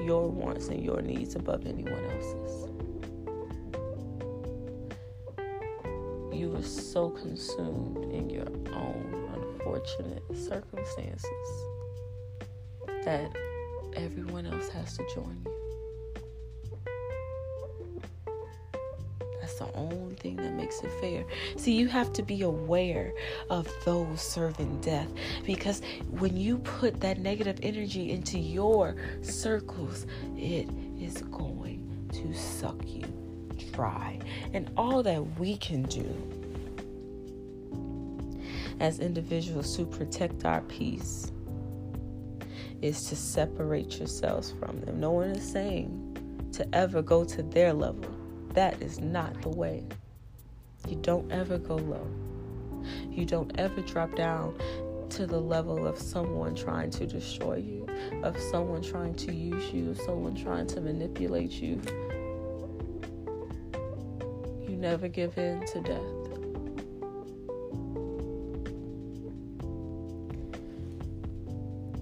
your 0.00 0.28
wants 0.28 0.68
and 0.68 0.84
your 0.84 1.02
needs 1.02 1.34
above 1.34 1.66
anyone 1.66 2.04
else's. 2.10 2.68
You 6.32 6.54
are 6.54 6.62
so 6.62 7.10
consumed 7.10 8.12
in 8.12 8.30
your 8.30 8.46
own 8.72 9.30
unfortunate 9.34 10.22
circumstances 10.34 11.24
that 13.04 13.34
everyone 13.94 14.46
else 14.46 14.68
has 14.68 14.96
to 14.96 15.06
join 15.14 15.42
you. 15.44 15.55
Makes 20.66 20.82
it 20.82 20.90
fair. 21.00 21.24
See, 21.56 21.76
you 21.76 21.86
have 21.86 22.12
to 22.14 22.24
be 22.24 22.42
aware 22.42 23.12
of 23.50 23.68
those 23.84 24.20
serving 24.20 24.80
death 24.80 25.08
because 25.44 25.80
when 26.10 26.36
you 26.36 26.58
put 26.58 27.00
that 27.02 27.18
negative 27.18 27.60
energy 27.62 28.10
into 28.10 28.36
your 28.36 28.96
circles, 29.22 30.06
it 30.36 30.68
is 30.98 31.22
going 31.22 32.08
to 32.14 32.34
suck 32.34 32.84
you 32.84 33.04
dry. 33.72 34.18
And 34.54 34.68
all 34.76 35.04
that 35.04 35.38
we 35.38 35.56
can 35.56 35.82
do 35.82 36.04
as 38.80 38.98
individuals 38.98 39.76
to 39.76 39.86
protect 39.86 40.44
our 40.44 40.62
peace 40.62 41.30
is 42.82 43.04
to 43.04 43.14
separate 43.14 43.98
yourselves 43.98 44.52
from 44.58 44.80
them. 44.80 44.98
No 44.98 45.12
one 45.12 45.30
is 45.30 45.48
saying 45.48 46.48
to 46.54 46.66
ever 46.74 47.02
go 47.02 47.24
to 47.24 47.42
their 47.44 47.72
level 47.72 48.10
that 48.54 48.82
is 48.82 48.98
not 48.98 49.40
the 49.42 49.50
way. 49.50 49.84
You 50.86 50.96
don't 50.96 51.30
ever 51.32 51.58
go 51.58 51.74
low. 51.74 52.06
You 53.10 53.24
don't 53.24 53.50
ever 53.58 53.80
drop 53.80 54.14
down 54.14 54.56
to 55.10 55.26
the 55.26 55.40
level 55.40 55.86
of 55.86 55.98
someone 55.98 56.54
trying 56.54 56.90
to 56.90 57.06
destroy 57.06 57.56
you, 57.56 57.86
of 58.22 58.38
someone 58.38 58.82
trying 58.82 59.14
to 59.14 59.34
use 59.34 59.72
you, 59.72 59.90
of 59.90 60.00
someone 60.00 60.36
trying 60.36 60.66
to 60.68 60.80
manipulate 60.80 61.52
you. 61.52 61.80
You 64.68 64.76
never 64.76 65.08
give 65.08 65.36
in 65.38 65.64
to 65.66 65.80
death. 65.80 66.00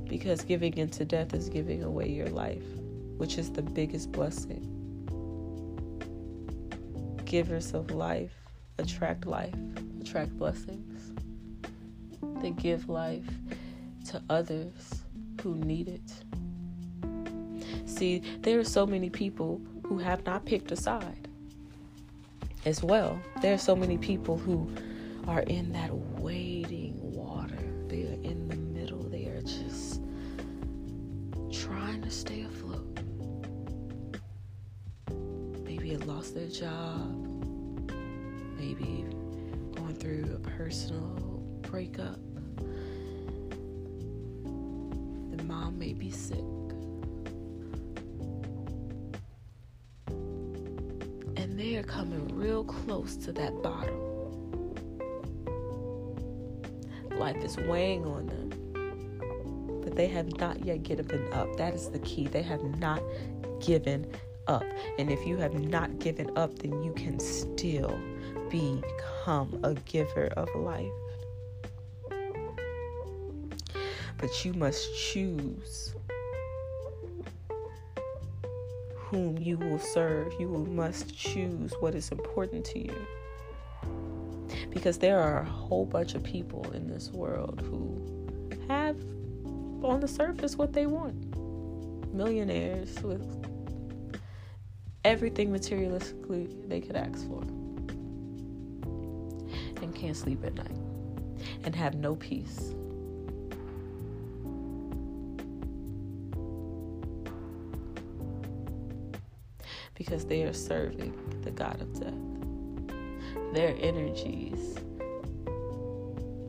Because 0.08 0.44
giving 0.44 0.76
in 0.76 0.90
to 0.90 1.04
death 1.04 1.32
is 1.32 1.48
giving 1.48 1.82
away 1.82 2.10
your 2.10 2.28
life, 2.28 2.64
which 3.16 3.38
is 3.38 3.50
the 3.50 3.62
biggest 3.62 4.12
blessing. 4.12 4.70
Give 7.24 7.48
yourself 7.48 7.90
life 7.90 8.43
attract 8.78 9.26
life, 9.26 9.54
attract 10.00 10.36
blessings. 10.36 11.12
They 12.40 12.50
give 12.50 12.88
life 12.88 13.26
to 14.10 14.22
others 14.28 15.02
who 15.42 15.54
need 15.56 15.88
it. 15.88 16.12
See, 17.86 18.22
there 18.40 18.58
are 18.58 18.64
so 18.64 18.86
many 18.86 19.10
people 19.10 19.60
who 19.86 19.98
have 19.98 20.24
not 20.26 20.44
picked 20.44 20.72
a 20.72 20.76
side 20.76 21.28
as 22.64 22.82
well. 22.82 23.18
There 23.42 23.54
are 23.54 23.58
so 23.58 23.76
many 23.76 23.98
people 23.98 24.38
who 24.38 24.70
are 25.26 25.42
in 25.42 25.72
that 25.72 25.94
waiting 26.20 26.53
personal 40.74 41.40
breakup. 41.62 42.18
The 45.30 45.44
mom 45.44 45.78
may 45.78 45.92
be 45.92 46.10
sick. 46.10 46.38
And 51.36 51.56
they 51.56 51.76
are 51.76 51.84
coming 51.84 52.26
real 52.36 52.64
close 52.64 53.14
to 53.18 53.32
that 53.34 53.62
bottom. 53.62 54.00
Life 57.20 57.36
is 57.44 57.56
weighing 57.56 58.04
on 58.04 58.26
them. 58.26 59.80
But 59.80 59.94
they 59.94 60.08
have 60.08 60.36
not 60.40 60.64
yet 60.64 60.82
given 60.82 61.32
up. 61.32 61.56
That 61.56 61.74
is 61.74 61.88
the 61.88 62.00
key. 62.00 62.26
They 62.26 62.42
have 62.42 62.64
not 62.80 63.00
given 63.60 64.10
up. 64.48 64.64
And 64.98 65.08
if 65.08 65.24
you 65.24 65.36
have 65.36 65.54
not 65.54 66.00
given 66.00 66.36
up, 66.36 66.58
then 66.58 66.82
you 66.82 66.92
can 66.94 67.20
still 67.20 67.96
become 68.54 69.58
a 69.64 69.74
giver 69.74 70.28
of 70.36 70.48
life. 70.54 70.86
But 74.18 74.44
you 74.44 74.52
must 74.54 74.94
choose 74.96 75.94
whom 78.94 79.38
you 79.38 79.56
will 79.58 79.80
serve. 79.80 80.32
You 80.38 80.48
must 80.70 81.16
choose 81.16 81.72
what 81.80 81.96
is 81.96 82.12
important 82.12 82.64
to 82.66 82.78
you. 82.78 82.94
Because 84.70 84.98
there 84.98 85.18
are 85.18 85.40
a 85.40 85.44
whole 85.44 85.84
bunch 85.84 86.14
of 86.14 86.22
people 86.22 86.70
in 86.72 86.88
this 86.88 87.10
world 87.10 87.60
who 87.60 88.28
have 88.68 88.96
on 89.82 90.00
the 90.00 90.08
surface 90.08 90.56
what 90.56 90.72
they 90.72 90.86
want. 90.86 91.34
Millionaires 92.14 93.02
with 93.02 93.22
everything 95.04 95.50
materialistically 95.50 96.68
they 96.68 96.80
could 96.80 96.96
ask 96.96 97.26
for. 97.26 97.42
Can't 100.04 100.14
sleep 100.14 100.44
at 100.44 100.52
night. 100.52 100.76
And 101.64 101.74
have 101.74 101.94
no 101.94 102.14
peace. 102.16 102.74
Because 109.94 110.26
they 110.26 110.42
are 110.42 110.52
serving 110.52 111.14
the 111.40 111.50
God 111.50 111.80
of 111.80 111.98
death. 111.98 112.12
Their 113.54 113.74
energies 113.80 114.76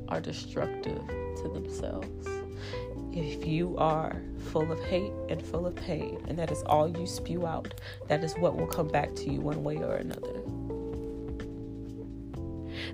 are 0.10 0.20
destructive 0.20 1.08
to 1.08 1.50
themselves. 1.54 2.28
If 3.14 3.48
you 3.48 3.78
are 3.78 4.22
full 4.52 4.70
of 4.70 4.84
hate 4.84 5.14
and 5.30 5.42
full 5.42 5.66
of 5.66 5.78
pain, 5.78 6.22
and 6.28 6.38
that 6.38 6.52
is 6.52 6.62
all 6.64 6.90
you 6.90 7.08
spew 7.08 7.48
out, 7.48 7.74
that 8.10 8.22
is 8.22 8.34
what 8.34 8.58
will 8.58 8.68
come 8.68 8.90
back 8.90 9.16
to 9.16 9.32
you 9.32 9.40
one 9.40 9.64
way 9.64 9.78
or 9.78 9.96
another. 9.96 10.42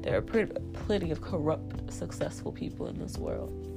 There 0.02 0.18
are 0.18 0.22
pretty, 0.22 0.52
plenty 0.74 1.12
of 1.12 1.22
corrupt, 1.22 1.94
successful 1.94 2.52
people 2.52 2.88
in 2.88 2.98
this 2.98 3.18
world 3.18 3.68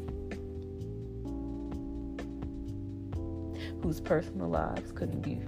whose 3.82 4.00
personal 4.00 4.48
lives 4.48 4.92
couldn't 4.92 5.20
be 5.20 5.38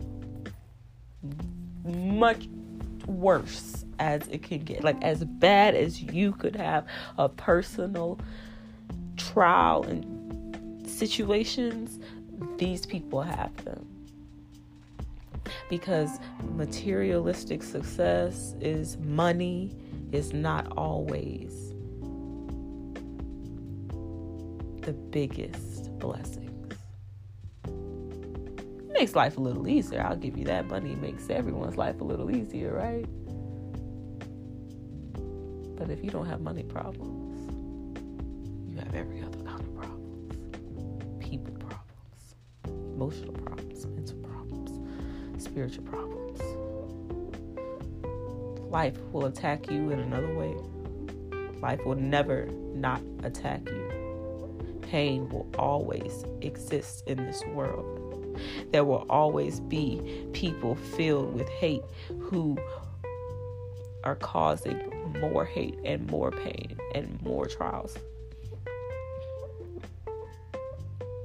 much 1.89 2.49
worse 3.07 3.87
as 3.99 4.29
it 4.29 4.43
can 4.43 4.59
get. 4.59 4.85
Like, 4.85 5.03
as 5.03 5.25
bad 5.25 5.75
as 5.75 6.03
you 6.03 6.33
could 6.33 6.55
have 6.57 6.87
a 7.17 7.31
personal 7.31 8.19
trial 9.17 9.85
and 9.85 10.87
situations, 10.87 11.99
these 12.59 12.85
people 12.85 13.23
have 13.23 13.57
them. 13.65 13.87
Because 15.71 16.19
materialistic 16.55 17.63
success 17.63 18.55
is 18.61 18.99
money, 18.99 19.75
is 20.13 20.33
not 20.33 20.73
always 20.77 21.71
the 24.83 24.93
biggest 24.93 25.97
blessings. 25.99 26.73
It 27.67 28.93
makes 28.93 29.15
life 29.15 29.37
a 29.37 29.41
little 29.41 29.69
easier. 29.69 30.01
I'll 30.03 30.17
give 30.17 30.39
you 30.39 30.45
that. 30.47 30.67
Money 30.69 30.95
makes 30.95 31.29
everyone's 31.29 31.77
life 31.77 32.01
a 32.01 32.05
little 32.05 32.31
easier, 32.31 32.73
right? 32.73 33.05
But 35.77 35.91
if 35.91 36.03
you 36.03 36.11
don't 36.11 36.27
have 36.27 36.41
money 36.41 36.63
problems, 36.63 37.51
you 38.71 38.79
have 38.79 38.95
every 38.95 39.23
other 39.23 39.39
kind 39.39 39.61
of 39.61 39.75
problems 39.75 39.97
people 41.21 41.55
problems, 41.55 42.35
emotional 42.95 43.33
problems, 43.33 43.87
mental 43.87 44.17
problems, 44.19 45.43
spiritual 45.43 45.85
problems. 45.85 46.26
Life 48.71 48.99
will 49.13 49.27
attack 49.27 49.71
you 49.71 49.91
in 49.91 50.01
another 50.01 50.35
way. 50.35 50.57
Life 51.61 51.85
will 51.87 51.97
never 51.97 52.47
not 52.75 53.01
attack 53.23 53.69
you. 53.69 54.79
Pain 54.83 55.29
will 55.29 55.49
always 55.59 56.25
exist 56.43 57.05
in 57.07 57.25
this 57.25 57.43
world. 57.47 58.39
There 58.73 58.85
will 58.85 59.07
always 59.09 59.61
be 59.61 60.27
people 60.33 60.75
filled 60.75 61.35
with 61.35 61.49
hate 61.49 61.83
who 62.21 62.57
are 64.05 64.17
causing 64.17 64.79
more 65.21 65.45
hate 65.45 65.79
and 65.85 66.11
more 66.11 66.31
pain 66.31 66.77
and 66.95 67.21
more 67.23 67.47
trials. 67.47 67.97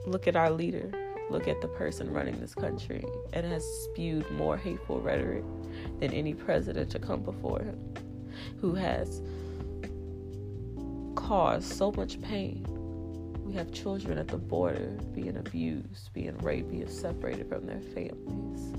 Look 0.06 0.28
at 0.28 0.36
our 0.36 0.52
leader. 0.52 0.92
Look 1.32 1.48
at 1.48 1.62
the 1.62 1.70
person 1.70 2.12
running 2.12 2.42
this 2.42 2.54
country 2.54 3.06
and 3.32 3.46
has 3.46 3.64
spewed 3.86 4.30
more 4.32 4.58
hateful 4.58 5.00
rhetoric 5.00 5.46
than 6.02 6.12
any 6.12 6.34
president 6.34 6.90
to 6.92 7.00
come 7.00 7.22
before 7.22 7.60
him, 7.60 7.80
who 8.60 8.76
has 8.76 9.22
caused 11.16 11.72
so 11.72 11.94
much 11.94 12.22
pain. 12.22 12.66
We 13.46 13.54
have 13.54 13.72
children 13.72 14.18
at 14.18 14.28
the 14.28 14.38
border 14.38 14.98
being 15.14 15.38
abused, 15.38 16.12
being 16.12 16.38
raped, 16.40 16.70
being 16.70 16.90
separated 16.90 17.48
from 17.48 17.66
their 17.66 17.80
families. 17.80 18.74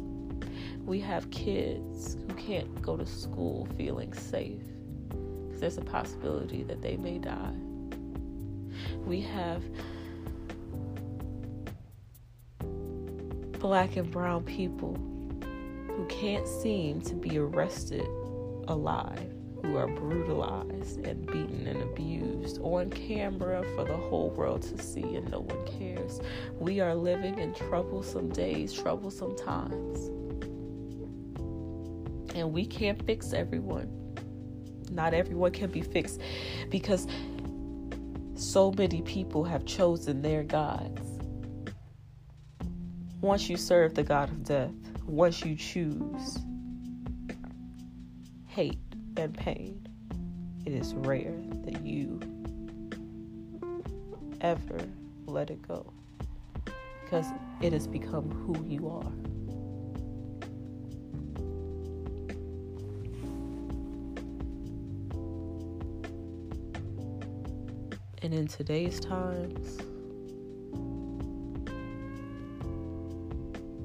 We 0.84 1.00
have 1.00 1.30
kids 1.30 2.18
who 2.28 2.34
can't 2.34 2.82
go 2.82 2.98
to 2.98 3.06
school 3.06 3.66
feeling 3.78 4.12
safe 4.12 4.60
because 5.08 5.60
there's 5.60 5.78
a 5.78 5.82
possibility 5.82 6.64
that 6.64 6.82
they 6.82 6.98
may 6.98 7.16
die. 7.16 7.54
We 9.06 9.22
have 9.22 9.62
black 13.62 13.96
and 13.96 14.10
brown 14.10 14.42
people 14.42 14.96
who 15.86 16.04
can't 16.08 16.48
seem 16.48 17.00
to 17.00 17.14
be 17.14 17.38
arrested 17.38 18.04
alive, 18.66 19.32
who 19.62 19.76
are 19.76 19.86
brutalized 19.86 21.06
and 21.06 21.24
beaten 21.26 21.68
and 21.68 21.80
abused 21.80 22.58
on 22.62 22.90
camera 22.90 23.62
for 23.76 23.84
the 23.84 23.96
whole 23.96 24.30
world 24.30 24.62
to 24.62 24.82
see, 24.82 25.14
and 25.14 25.30
no 25.30 25.40
one 25.42 25.78
cares. 25.78 26.20
We 26.58 26.80
are 26.80 26.96
living 26.96 27.38
in 27.38 27.54
troublesome 27.54 28.30
days, 28.30 28.72
troublesome 28.72 29.36
times. 29.36 30.08
And 32.34 32.52
we 32.52 32.66
can't 32.66 33.00
fix 33.06 33.32
everyone. 33.32 33.88
Not 34.90 35.14
everyone 35.14 35.52
can 35.52 35.70
be 35.70 35.82
fixed 35.82 36.20
because 36.68 37.06
so 38.34 38.72
many 38.72 39.02
people 39.02 39.44
have 39.44 39.64
chosen 39.66 40.20
their 40.20 40.42
gods. 40.42 41.11
Once 43.22 43.48
you 43.48 43.56
serve 43.56 43.94
the 43.94 44.02
God 44.02 44.28
of 44.30 44.42
death, 44.42 44.72
once 45.06 45.44
you 45.44 45.54
choose 45.54 46.40
hate 48.48 48.80
and 49.16 49.32
pain, 49.32 49.86
it 50.66 50.72
is 50.72 50.92
rare 50.94 51.40
that 51.64 51.86
you 51.86 52.18
ever 54.40 54.80
let 55.26 55.50
it 55.50 55.62
go 55.62 55.92
because 57.04 57.26
it 57.60 57.72
has 57.72 57.86
become 57.86 58.28
who 58.28 58.66
you 58.66 58.88
are. 58.88 59.12
And 68.20 68.34
in 68.34 68.48
today's 68.48 68.98
times, 68.98 69.78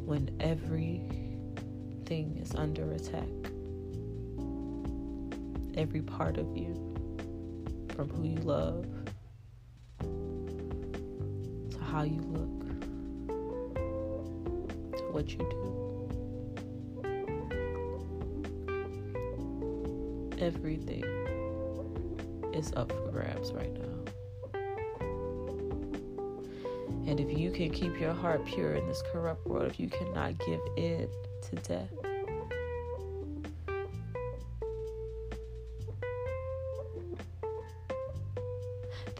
when 0.08 0.30
everything 0.40 2.38
is 2.42 2.56
under 2.56 2.90
attack. 2.94 3.28
Every 5.76 6.02
part 6.02 6.38
of 6.38 6.56
you, 6.56 6.74
from 7.94 8.08
who 8.12 8.24
you 8.24 8.38
love 8.38 8.88
to 10.00 11.80
how 11.92 12.04
you 12.04 12.22
look 12.22 12.70
to 14.98 15.04
what 15.12 15.30
you 15.30 15.40
do. 15.40 15.74
Everything 20.40 21.04
is 22.54 22.72
up 22.78 22.94
for 22.94 23.12
grabs 23.12 23.52
right 23.52 23.74
now. 23.74 23.97
And 27.08 27.22
if 27.22 27.40
you 27.40 27.52
can 27.52 27.70
keep 27.70 27.98
your 28.02 28.12
heart 28.12 28.46
pure 28.46 28.74
in 28.74 28.86
this 28.86 29.02
corrupt 29.14 29.48
world, 29.48 29.72
if 29.72 29.80
you 29.80 29.90
cannot 29.90 30.38
give 30.40 30.60
in 30.76 31.08
to 31.50 31.56
death, 31.56 31.90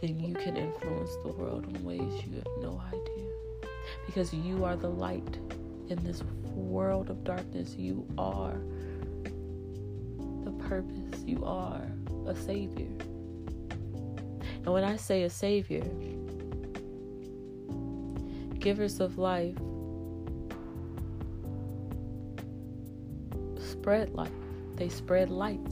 then 0.02 0.20
you 0.20 0.34
can 0.34 0.58
influence 0.58 1.16
the 1.24 1.32
world 1.32 1.64
in 1.66 1.82
ways 1.82 2.00
you 2.26 2.34
have 2.34 2.46
no 2.60 2.78
idea. 2.88 3.30
Because 4.04 4.34
you 4.34 4.66
are 4.66 4.76
the 4.76 4.90
light 4.90 5.38
in 5.88 5.98
this 6.04 6.22
world 6.52 7.08
of 7.08 7.24
darkness. 7.24 7.74
You 7.74 8.06
are 8.18 8.60
the 10.44 10.50
purpose. 10.68 11.22
You 11.24 11.42
are 11.46 11.90
a 12.26 12.36
savior. 12.36 12.92
And 14.58 14.66
when 14.66 14.84
I 14.84 14.96
say 14.96 15.22
a 15.22 15.30
savior, 15.30 15.84
givers 18.60 19.00
of 19.00 19.18
life 19.18 19.56
spread 23.88 24.14
life, 24.14 24.30
they 24.76 24.88
spread 24.88 25.30
light. 25.30 25.70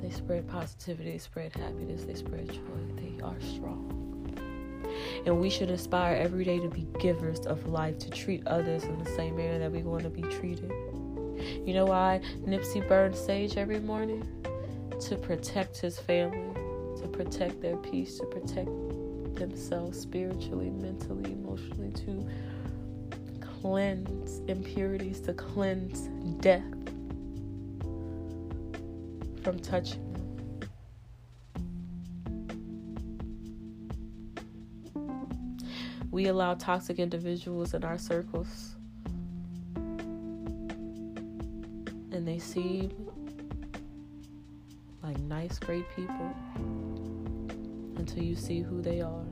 They 0.00 0.10
spread 0.10 0.48
positivity, 0.48 1.12
they 1.12 1.18
spread 1.18 1.52
happiness, 1.52 2.04
they 2.04 2.14
spread 2.14 2.48
joy. 2.48 2.60
They 2.96 3.20
are 3.22 3.40
strong. 3.40 3.98
And 5.26 5.40
we 5.40 5.50
should 5.50 5.70
aspire 5.70 6.16
every 6.16 6.44
day 6.44 6.58
to 6.58 6.68
be 6.68 6.86
givers 7.00 7.40
of 7.40 7.66
life, 7.66 7.98
to 8.00 8.10
treat 8.10 8.46
others 8.46 8.84
in 8.84 8.98
the 8.98 9.10
same 9.10 9.36
manner 9.36 9.58
that 9.58 9.72
we 9.72 9.82
want 9.82 10.02
to 10.02 10.10
be 10.10 10.22
treated. 10.22 10.70
You 11.66 11.74
know 11.74 11.86
why 11.86 12.20
Nipsey 12.46 12.86
burned 12.86 13.16
sage 13.16 13.56
every 13.56 13.80
morning? 13.80 14.26
To 15.08 15.16
protect 15.16 15.78
his 15.78 15.98
family, 15.98 16.54
to 17.00 17.08
protect 17.08 17.60
their 17.60 17.76
peace, 17.78 18.18
to 18.18 18.26
protect 18.26 18.68
themselves 19.42 19.98
spiritually, 20.00 20.70
mentally, 20.70 21.32
emotionally, 21.32 21.90
to 21.90 22.24
cleanse 23.40 24.38
impurities, 24.46 25.20
to 25.20 25.34
cleanse 25.34 26.08
death 26.40 26.62
from 29.42 29.58
touching 29.58 30.12
them. 30.12 30.22
We 36.12 36.26
allow 36.26 36.54
toxic 36.54 37.00
individuals 37.00 37.74
in 37.74 37.82
our 37.82 37.98
circles, 37.98 38.76
and 42.12 42.28
they 42.28 42.38
seem 42.38 42.92
like 45.02 45.18
nice, 45.18 45.58
great 45.58 45.86
people 45.96 46.32
until 47.96 48.22
you 48.22 48.36
see 48.36 48.60
who 48.60 48.80
they 48.82 49.00
are. 49.00 49.24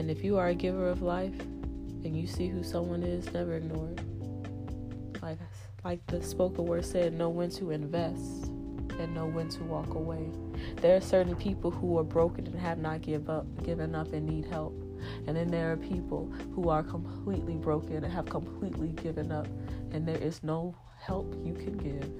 And 0.00 0.10
if 0.10 0.24
you 0.24 0.38
are 0.38 0.48
a 0.48 0.54
giver 0.54 0.88
of 0.88 1.02
life 1.02 1.38
and 1.40 2.16
you 2.16 2.26
see 2.26 2.48
who 2.48 2.62
someone 2.62 3.02
is, 3.02 3.30
never 3.34 3.56
ignore 3.56 3.90
it. 3.90 5.22
Like 5.22 5.36
like 5.84 6.06
the 6.06 6.22
spoken 6.22 6.64
word 6.64 6.86
said, 6.86 7.12
know 7.12 7.28
when 7.28 7.50
to 7.50 7.70
invest 7.70 8.46
and 8.98 9.14
know 9.14 9.26
when 9.26 9.50
to 9.50 9.62
walk 9.64 9.94
away. 9.94 10.30
There 10.76 10.96
are 10.96 11.02
certain 11.02 11.36
people 11.36 11.70
who 11.70 11.98
are 11.98 12.02
broken 12.02 12.46
and 12.46 12.58
have 12.58 12.78
not 12.78 13.02
give 13.02 13.28
up, 13.28 13.44
given 13.62 13.94
up 13.94 14.14
and 14.14 14.26
need 14.26 14.46
help. 14.46 14.72
And 15.26 15.36
then 15.36 15.48
there 15.48 15.70
are 15.70 15.76
people 15.76 16.32
who 16.54 16.70
are 16.70 16.82
completely 16.82 17.56
broken 17.56 18.02
and 18.02 18.10
have 18.10 18.24
completely 18.24 18.92
given 19.02 19.30
up, 19.30 19.48
and 19.92 20.08
there 20.08 20.16
is 20.16 20.42
no 20.42 20.74
help 20.98 21.34
you 21.44 21.52
can 21.52 21.76
give 21.76 22.10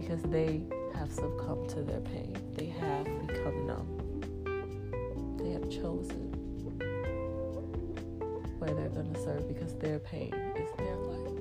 because 0.00 0.22
they 0.30 0.62
have 0.94 1.10
succumbed 1.10 1.68
to 1.70 1.82
their 1.82 2.00
pain. 2.02 2.36
They 2.54 2.66
have 2.66 3.04
become 3.26 3.66
numb. 3.66 3.99
They 5.50 5.54
have 5.54 5.68
chosen 5.68 6.30
where 8.60 8.70
they're 8.72 8.88
going 8.88 9.12
to 9.12 9.20
serve 9.20 9.48
because 9.48 9.74
their 9.74 9.98
pain 9.98 10.32
is 10.32 10.68
their 10.78 10.94
life. 10.94 11.32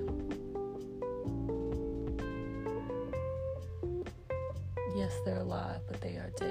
Yes, 4.95 5.13
they're 5.25 5.41
alive, 5.41 5.81
but 5.87 6.01
they 6.01 6.15
are 6.15 6.31
dead 6.37 6.48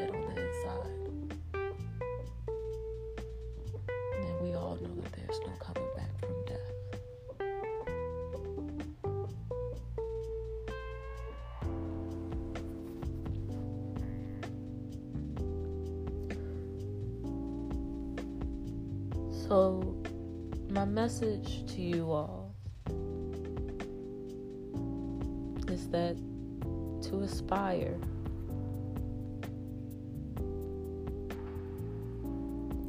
to 27.49 27.97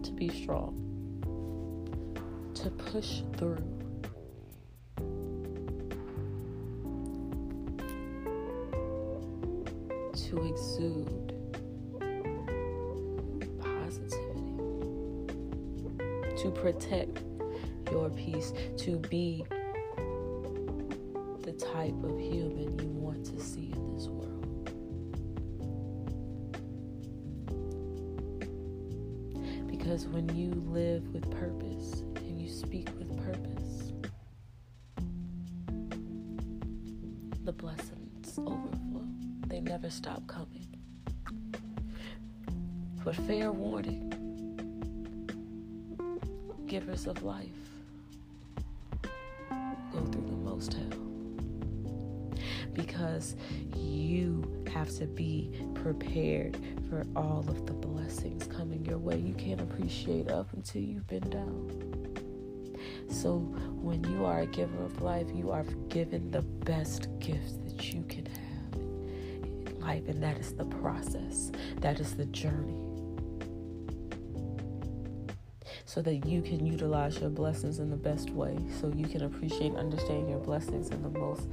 to 0.03 0.11
be 0.11 0.29
strong, 0.29 0.75
to 2.53 2.69
push 2.69 3.21
through. 3.37 3.63
To 10.29 10.35
exude 10.45 11.33
positivity, 13.59 14.57
to 16.37 16.51
protect 16.51 17.23
your 17.91 18.09
peace, 18.11 18.53
to 18.77 18.97
be 19.09 19.43
the 21.41 21.53
type 21.53 21.95
of 22.03 22.19
human 22.19 22.68
when 30.11 30.27
you 30.35 30.51
live 30.67 31.07
with 31.13 31.29
purpose 31.31 32.01
and 32.17 32.41
you 32.41 32.49
speak 32.49 32.89
with 32.97 33.15
purpose, 33.23 33.93
the 37.43 37.53
blessings 37.53 38.37
overflow. 38.39 39.05
They 39.47 39.59
never 39.59 39.89
stop 39.89 40.25
coming. 40.27 40.67
But 43.03 43.15
fair 43.15 43.51
warning 43.51 44.13
givers 46.67 47.07
of 47.07 47.23
life 47.23 47.49
go 49.91 50.05
through 50.05 50.27
the 50.27 50.37
most 50.43 50.73
hell 50.73 50.98
because 52.81 53.35
you 53.75 54.63
have 54.71 54.89
to 54.97 55.05
be 55.05 55.51
prepared 55.75 56.57
for 56.89 57.05
all 57.15 57.45
of 57.47 57.65
the 57.65 57.73
blessings 57.73 58.47
coming 58.47 58.85
your 58.85 58.97
way. 58.97 59.17
You 59.17 59.33
can't 59.33 59.61
appreciate 59.61 60.29
up 60.29 60.51
until 60.53 60.81
you've 60.81 61.07
been 61.07 61.29
down. 61.29 62.15
So, 63.09 63.39
when 63.81 64.03
you 64.05 64.25
are 64.25 64.41
a 64.41 64.45
giver 64.45 64.83
of 64.83 65.01
life, 65.01 65.27
you 65.33 65.51
are 65.51 65.63
given 65.89 66.31
the 66.31 66.41
best 66.41 67.07
gifts 67.19 67.53
that 67.65 67.93
you 67.93 68.03
can 68.03 68.25
have 68.25 68.79
in 68.79 69.79
life, 69.81 70.07
and 70.07 70.23
that 70.23 70.37
is 70.37 70.53
the 70.53 70.65
process, 70.65 71.51
that 71.81 71.99
is 71.99 72.15
the 72.15 72.25
journey 72.25 72.89
so 75.89 76.03
that 76.03 76.23
you 76.27 76.39
can 76.43 76.67
utilize 76.67 77.19
your 77.19 77.31
blessings 77.31 77.79
in 77.79 77.89
the 77.89 77.97
best 77.97 78.29
way, 78.29 78.55
so 78.79 78.93
you 78.95 79.07
can 79.07 79.23
appreciate 79.23 79.71
and 79.71 79.77
understand 79.77 80.29
your 80.29 80.37
blessings 80.37 80.89
in 80.89 81.01
the 81.01 81.09
most 81.09 81.47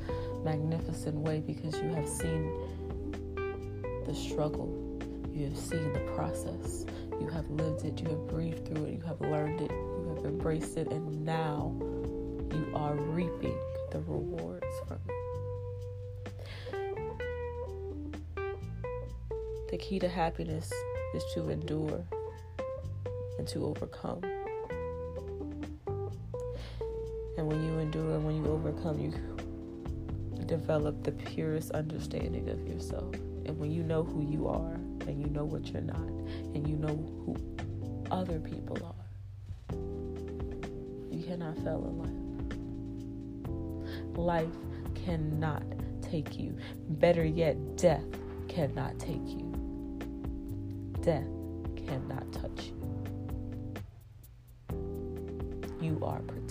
magnificent 0.46 1.16
way 1.16 1.40
because 1.40 1.74
you 1.74 1.92
have 1.92 2.08
seen 2.08 2.52
the 4.06 4.14
struggle, 4.14 4.70
you 5.32 5.46
have 5.46 5.58
seen 5.58 5.92
the 5.92 5.98
process, 6.14 6.86
you 7.20 7.26
have 7.26 7.50
lived 7.50 7.84
it, 7.84 8.00
you 8.00 8.08
have 8.08 8.28
breathed 8.28 8.64
through 8.68 8.84
it, 8.84 8.92
you 8.92 9.00
have 9.00 9.20
learned 9.20 9.60
it, 9.60 9.72
you 9.72 10.14
have 10.14 10.24
embraced 10.24 10.76
it, 10.76 10.86
and 10.92 11.24
now 11.24 11.74
you 12.52 12.70
are 12.76 12.94
reaping 12.94 13.58
the 13.90 13.98
rewards 14.06 14.64
from 14.86 15.00
it. 15.08 15.14
The 19.72 19.78
key 19.78 19.98
to 19.98 20.08
happiness 20.08 20.72
is 21.12 21.24
to 21.34 21.50
endure 21.50 22.04
and 23.40 23.48
to 23.48 23.66
overcome. 23.66 24.20
And 27.36 27.48
when 27.48 27.64
you 27.64 27.80
endure 27.80 28.14
and 28.14 28.24
when 28.24 28.36
you 28.36 28.46
overcome, 28.46 29.00
you 29.00 29.35
develop 30.46 31.02
the 31.02 31.12
purest 31.12 31.72
understanding 31.72 32.48
of 32.48 32.66
yourself. 32.66 33.14
And 33.44 33.58
when 33.58 33.70
you 33.70 33.82
know 33.82 34.02
who 34.02 34.22
you 34.22 34.48
are 34.48 34.80
and 35.06 35.20
you 35.20 35.28
know 35.28 35.44
what 35.44 35.66
you're 35.68 35.82
not, 35.82 35.98
and 35.98 36.66
you 36.66 36.76
know 36.76 36.88
who 36.88 37.36
other 38.10 38.40
people 38.40 38.78
are, 38.84 38.94
you 41.10 41.22
cannot 41.24 41.58
fail 41.58 41.84
in 41.86 41.98
life. 41.98 42.08
Life 44.16 44.56
cannot 45.04 45.62
take 46.02 46.38
you. 46.38 46.56
Better 46.88 47.24
yet, 47.24 47.76
death 47.76 48.04
cannot 48.48 48.98
take 48.98 49.26
you. 49.26 49.52
Death 51.02 51.28
cannot 51.86 52.32
touch 52.32 52.66
you. 52.66 52.74
You 55.80 56.00
are 56.02 56.20
protected. 56.20 56.45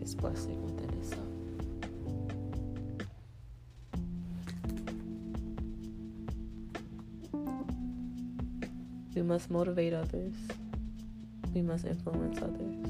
Biggest 0.00 0.16
blessing 0.16 0.62
within 0.62 0.90
itself. 0.98 1.26
We 9.14 9.22
must 9.22 9.50
motivate 9.50 9.92
others. 9.92 10.34
We 11.52 11.60
must 11.60 11.84
influence 11.84 12.38
others. 12.38 12.86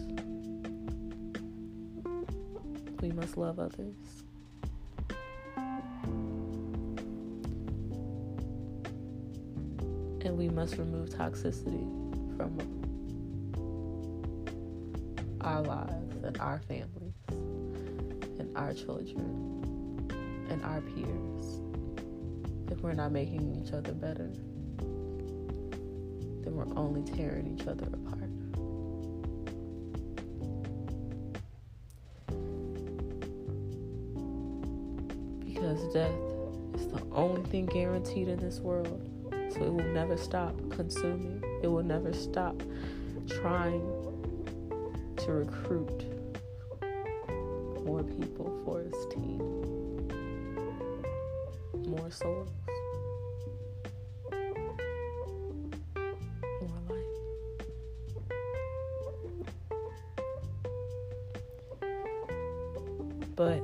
We 3.03 3.11
must 3.11 3.37
love 3.37 3.59
others. 3.59 3.97
And 10.23 10.39
we 10.39 10.49
must 10.49 10.77
remove 10.77 11.09
toxicity 11.09 11.89
from 12.37 12.57
our 15.41 15.63
lives 15.63 16.23
and 16.23 16.39
our 16.39 16.61
families 16.69 17.00
our 18.57 18.73
children 18.73 19.61
and 20.51 20.63
our 20.65 20.81
peers. 20.81 21.61
If 22.71 22.83
we're 22.83 22.93
not 22.93 23.13
making 23.13 23.63
each 23.65 23.73
other 23.73 23.93
better, 23.93 24.31
then 26.43 26.55
we're 26.55 26.73
only 26.77 27.03
tearing 27.03 27.57
each 27.59 27.67
other 27.67 27.87
apart. 27.87 28.31
Because 35.45 35.93
death 35.93 36.15
is 36.75 36.87
the 36.89 37.03
only 37.13 37.43
thing 37.51 37.67
guaranteed 37.67 38.29
in 38.29 38.39
this 38.39 38.61
world. 38.61 39.07
So 39.53 39.65
it 39.65 39.73
will 39.73 39.93
never 39.93 40.17
stop 40.17 40.55
consuming, 40.71 41.43
it 41.63 41.67
will 41.67 41.83
never 41.83 42.13
stop 42.13 42.63
trying 43.29 43.83
to 45.17 45.33
recruit 45.33 46.20
more 47.85 48.03
people 48.03 48.53
for 48.65 48.81
his 48.83 49.07
team, 49.11 49.39
more 51.89 52.11
souls. 52.11 52.51
more 56.61 56.83
life. 56.89 57.05
But 63.37 63.63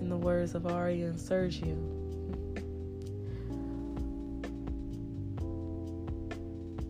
in 0.00 0.08
the 0.08 0.16
words 0.16 0.54
of 0.54 0.66
Arya 0.66 1.06
and 1.06 1.18
Syrio, 1.18 1.76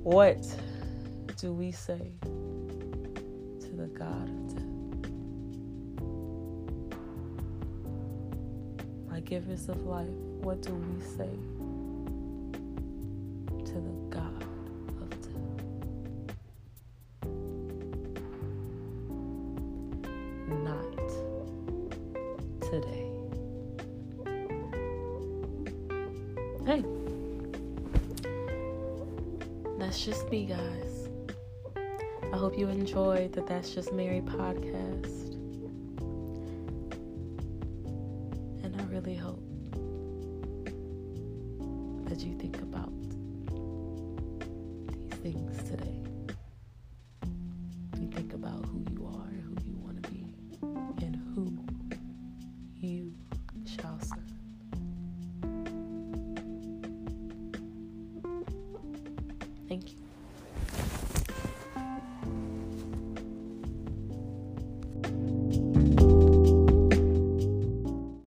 what 0.02 0.44
do 1.38 1.52
we 1.52 1.70
say 1.70 2.12
My 9.10 9.20
givers 9.20 9.68
of 9.68 9.84
life, 9.86 10.08
what 10.42 10.62
do 10.62 10.74
we 10.74 11.00
say 11.00 11.30
to 13.64 13.74
the 13.74 13.94
God 14.10 14.44
of 15.00 15.10
death? 15.20 15.64
Not 20.48 21.08
today. 22.60 23.10
Hey, 26.66 26.84
that's 29.78 30.04
just 30.04 30.30
me, 30.30 30.46
guys. 30.46 30.93
I 32.34 32.36
hope 32.36 32.58
you 32.58 32.68
enjoyed 32.68 33.32
the 33.32 33.42
That's 33.42 33.72
Just 33.72 33.92
Mary 33.92 34.20
podcast. 34.20 35.13